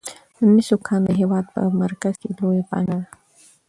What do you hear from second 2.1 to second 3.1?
کې لویه پانګه ده.